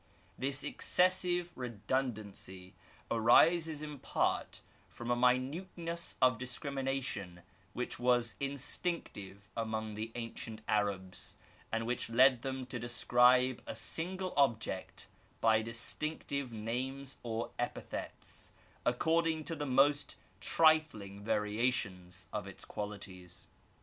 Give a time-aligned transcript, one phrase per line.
[0.35, 2.73] This excessive redundancy
[3.11, 7.43] arises in part from a minuteness of dis crimination
[7.73, 11.35] which was instinctive among the ancient Arabs,
[11.71, 15.07] and which led them to describe a single object
[15.39, 18.53] by distinctive,, names or epithets,
[18.87, 23.47] according to the most trifling variations of its qualities.